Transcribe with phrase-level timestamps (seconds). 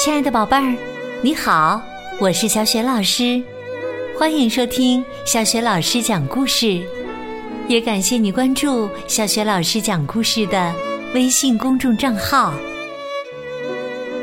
[0.00, 0.74] 亲爱的宝贝儿，
[1.22, 1.80] 你好，
[2.18, 3.40] 我是小雪老师，
[4.18, 6.82] 欢迎收听小雪老师讲故事，
[7.68, 10.74] 也感谢你关注小雪老师讲故事的
[11.14, 12.52] 微信公众账号。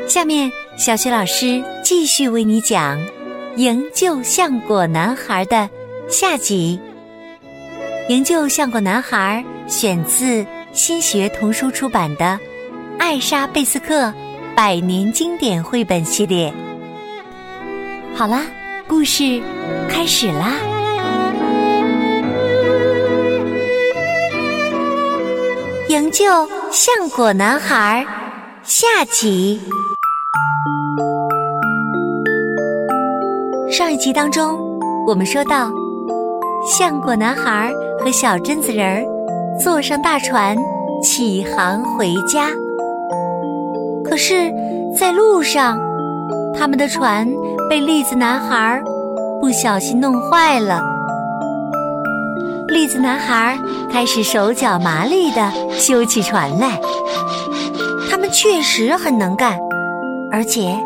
[0.06, 3.00] 下面，小雪老师继续为你讲
[3.56, 5.70] 《营救橡果男孩》的
[6.06, 6.78] 下集。
[8.10, 9.42] 《营救橡果男孩》
[9.72, 12.24] 选自新学童书出版的
[12.98, 14.06] 《艾莎贝斯克》。
[14.54, 16.52] 百年经典绘本系列，
[18.14, 18.42] 好啦，
[18.86, 19.40] 故事
[19.88, 20.52] 开始啦！
[25.88, 26.26] 营救
[26.70, 28.06] 橡果男孩
[28.62, 29.58] 下集。
[33.70, 34.58] 上一集当中，
[35.06, 35.72] 我们说到，
[36.70, 39.02] 橡果男孩和小榛子人儿
[39.58, 40.56] 坐上大船，
[41.02, 42.48] 启航回家。
[44.04, 44.52] 可是，
[44.96, 45.78] 在路上，
[46.58, 47.28] 他们的船
[47.68, 48.82] 被栗子男孩
[49.40, 50.82] 不小心弄坏了。
[52.68, 53.58] 栗子男孩
[53.90, 56.80] 开始手脚麻利地修起船来。
[58.10, 59.58] 他们确实很能干，
[60.30, 60.76] 而且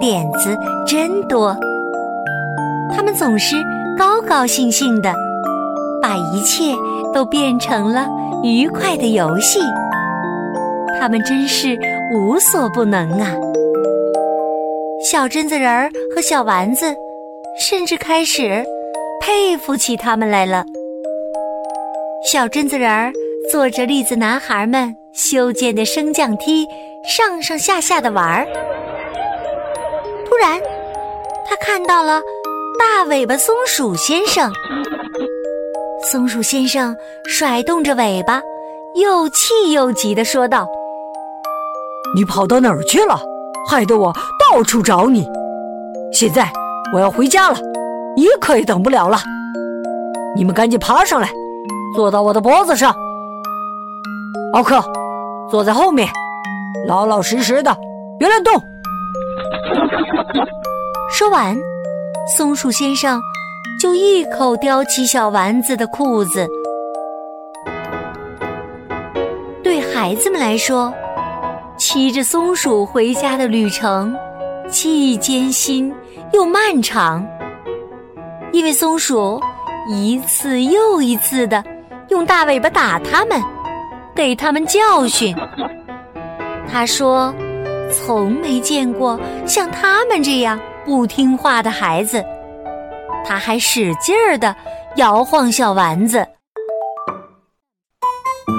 [0.00, 1.56] 点子真多。
[2.94, 3.56] 他们总是
[3.98, 5.12] 高高兴兴的，
[6.00, 6.74] 把一切
[7.14, 8.08] 都变成了
[8.42, 9.60] 愉快的游戏。
[10.98, 11.78] 他们真是
[12.12, 13.30] 无所不能啊！
[15.02, 16.94] 小榛子人儿和小丸子
[17.60, 18.64] 甚至开始
[19.20, 20.64] 佩服起他们来了。
[22.32, 23.12] 小榛子人儿
[23.52, 26.66] 坐着栗子男孩们修建的升降梯
[27.06, 28.46] 上上下下的玩儿。
[30.26, 30.58] 突然，
[31.46, 32.22] 他看到了
[32.78, 34.50] 大尾巴松鼠先生。
[36.04, 36.94] 松鼠先生
[37.26, 38.42] 甩动着尾巴，
[38.94, 40.68] 又气又急地说道。
[42.14, 43.18] 你跑到哪儿去了？
[43.66, 44.12] 害得我
[44.52, 45.26] 到处找你。
[46.12, 46.52] 现在
[46.92, 47.56] 我要回家了，
[48.16, 49.16] 一刻也等不了了。
[50.36, 51.30] 你们赶紧爬上来，
[51.96, 52.94] 坐到我的脖子上。
[54.52, 54.84] 奥克，
[55.50, 56.06] 坐在后面，
[56.86, 57.74] 老老实实的，
[58.18, 58.52] 别乱动。
[61.10, 61.56] 说完，
[62.36, 63.18] 松鼠先生
[63.84, 66.48] 就一口叼起小丸子的裤子。
[69.62, 70.90] 对孩子们来说。
[71.76, 74.16] 骑着松鼠回家的旅程，
[74.70, 75.92] 既艰辛
[76.32, 77.26] 又漫长。
[78.52, 79.38] 因为松鼠
[79.90, 81.62] 一次又一次的
[82.08, 83.38] 用大尾巴打它们，
[84.14, 85.36] 给它们教训。
[86.72, 87.34] 他说
[87.92, 92.24] ：“从没见过像他们这样不听话的孩子。”
[93.24, 94.54] 他还使劲儿的
[94.96, 96.26] 摇晃小丸子，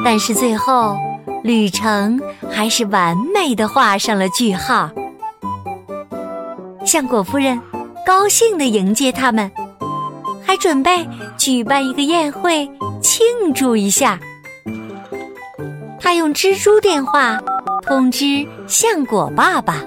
[0.04, 0.98] 但是最后。
[1.44, 2.20] 旅程
[2.52, 4.90] 还是完美的画上了句号。
[6.84, 7.62] 橡果夫人
[8.04, 9.52] 高兴的迎接他们，
[10.44, 12.68] 还准备举办一个宴会
[13.00, 14.20] 庆祝一下。
[16.00, 17.40] 他用蜘蛛电话
[17.84, 19.84] 通知橡果爸爸：“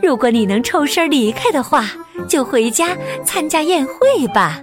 [0.00, 1.90] 如果你能抽身离开的话，
[2.28, 4.60] 就回家参加宴会吧。”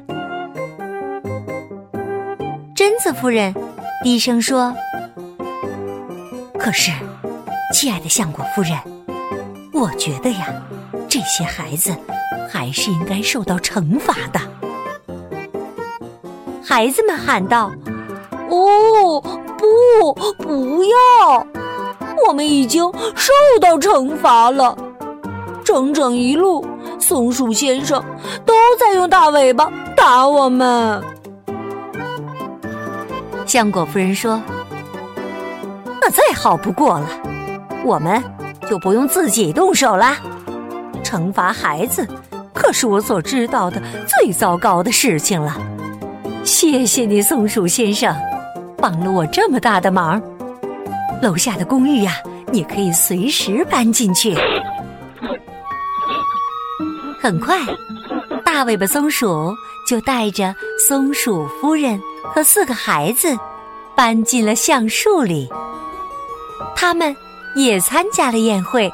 [2.75, 3.53] 榛子夫人
[4.03, 4.73] 低声说。
[6.57, 6.91] 可是，
[7.73, 8.78] 亲爱的相国夫人，
[9.73, 10.47] 我觉得呀，
[11.09, 11.91] 这些孩子
[12.47, 14.39] 还是应该受到惩罚的。
[16.63, 17.72] 孩子们喊道
[18.50, 19.19] ：“哦，
[19.57, 21.47] 不，不要！
[22.28, 22.83] 我们已经
[23.16, 24.78] 受到惩罚了。
[25.63, 26.63] 整整一路，
[27.01, 28.01] 松鼠先生
[28.45, 31.01] 都在用大尾巴打我们。”
[33.45, 34.41] 橡果夫人说。
[36.03, 37.07] 那再好不过了，
[37.85, 38.23] 我们
[38.67, 40.17] 就不用自己动手啦。
[41.03, 42.07] 惩罚孩子
[42.53, 45.56] 可是我所知道的最糟糕的事情了。
[46.44, 48.16] 谢谢你，松鼠先生，
[48.78, 50.19] 帮了我这么大的忙。
[51.22, 52.13] 楼下的公寓呀，
[52.51, 54.36] 你可以随时搬进去。
[57.21, 57.56] 很快，
[58.44, 59.56] 大尾巴松鼠
[59.88, 60.56] 就带着
[60.88, 62.01] 松鼠夫人
[62.33, 63.38] 和四个孩子
[63.95, 65.47] 搬进了橡树里。
[66.75, 67.15] 他们
[67.56, 68.91] 也参加了宴会，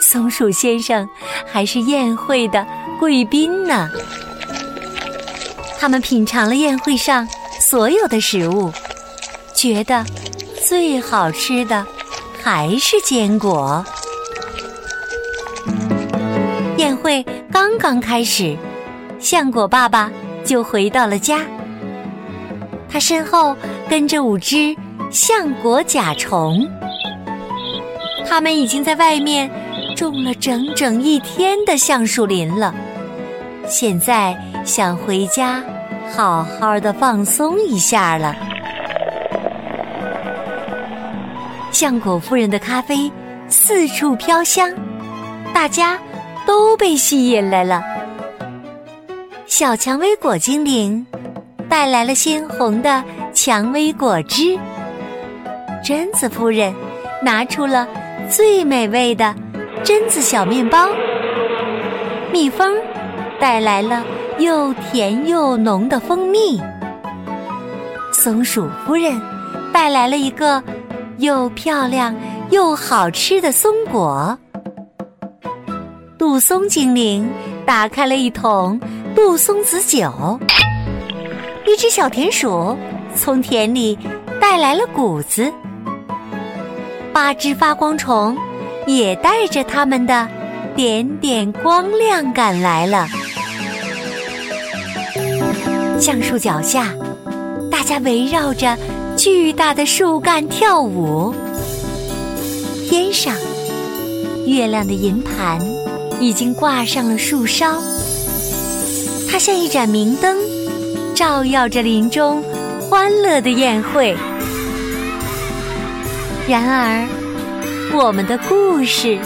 [0.00, 1.08] 松鼠先生
[1.46, 2.66] 还是宴会的
[2.98, 3.88] 贵宾呢。
[5.78, 7.28] 他们品尝了宴会上
[7.60, 8.72] 所有的食物，
[9.54, 10.04] 觉得
[10.68, 11.86] 最好吃的
[12.42, 13.84] 还是坚果。
[16.76, 18.56] 宴会刚刚开始，
[19.18, 20.10] 橡果爸爸
[20.44, 21.40] 就回到了家，
[22.88, 23.56] 他身后
[23.88, 24.76] 跟着五只。
[25.08, 26.68] 橡果甲虫。
[28.28, 29.48] 他们已经在外面
[29.94, 32.74] 种了整整一天的橡树林了，
[33.68, 35.62] 现在想回家
[36.12, 38.34] 好好的放松一下了。
[41.70, 43.10] 橡果夫人的咖啡
[43.48, 44.68] 四处飘香，
[45.54, 45.96] 大家
[46.46, 47.82] 都被吸引来了。
[49.46, 51.04] 小蔷薇果精灵
[51.68, 53.02] 带来了鲜红的
[53.32, 54.58] 蔷薇果汁，
[55.84, 56.74] 榛子夫人
[57.22, 57.86] 拿出了
[58.28, 59.34] 最美味的
[59.84, 60.88] 榛子小面包，
[62.32, 62.76] 蜜蜂
[63.38, 64.04] 带来了
[64.38, 66.60] 又甜又浓的蜂蜜，
[68.12, 69.20] 松鼠夫人
[69.72, 70.62] 带来了一个
[71.18, 72.14] 又漂亮
[72.50, 74.36] 又好吃的松果，
[76.36, 77.26] 杜松精灵
[77.64, 78.78] 打开了一桶。
[79.14, 80.38] 杜松子酒，
[81.66, 82.76] 一只小田鼠
[83.14, 83.98] 从田里
[84.38, 85.50] 带来了谷子，
[87.10, 88.36] 八只发光虫
[88.86, 90.28] 也带着它们的
[90.74, 93.08] 点点光亮赶来了。
[95.98, 96.92] 橡树脚下，
[97.72, 98.76] 大家围绕着
[99.16, 101.34] 巨大的树干跳舞。
[102.90, 103.34] 天上，
[104.46, 105.58] 月亮的银盘
[106.20, 107.80] 已经挂上了树梢。
[109.28, 110.36] 它像一盏明灯，
[111.14, 112.42] 照耀着林中
[112.80, 114.16] 欢乐的宴会。
[116.48, 117.06] 然而，
[117.92, 119.18] 我们的故事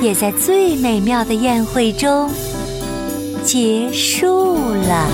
[0.00, 2.30] 也在最美妙的宴会中
[3.42, 5.08] 结束了。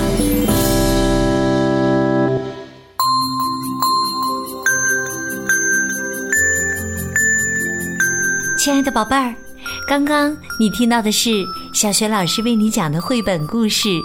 [8.57, 9.44] 亲爱的宝贝儿。
[9.87, 13.87] 刚刚你听到的是小雪老师为你讲的绘本故事《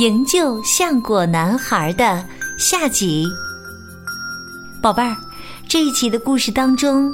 [0.00, 2.24] 营救橡果男孩》的
[2.56, 3.26] 下集。
[4.80, 5.16] 宝贝儿，
[5.68, 7.12] 这一集的故事当中，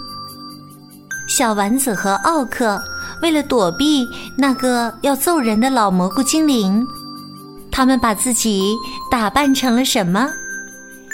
[1.26, 2.78] 小丸子和奥克
[3.22, 4.06] 为了躲避
[4.36, 6.86] 那个要揍人的老蘑菇精灵，
[7.72, 8.76] 他们把自己
[9.10, 10.28] 打扮成了什么？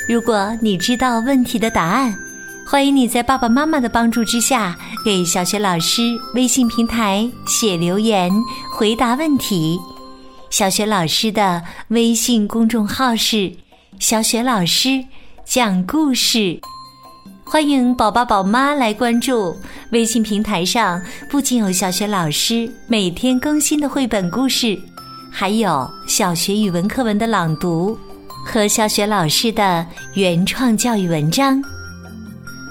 [0.09, 2.13] 如果你知道问题的答案。
[2.65, 4.75] 欢迎你在爸爸妈妈的帮助之下，
[5.05, 6.03] 给小学老师
[6.35, 8.31] 微信平台写留言
[8.73, 9.79] 回答问题。
[10.49, 13.53] 小学老师的微信公众号是
[14.01, 15.05] “小雪老师
[15.45, 16.59] 讲故事”，
[17.45, 19.55] 欢迎宝宝宝妈来关注。
[19.91, 24.79] 微信平台上不仅有小学老师每天更新的绘本故事，
[25.31, 27.99] 还有小学语文课文的朗读
[28.47, 31.63] 和小学老师的原创教育文章。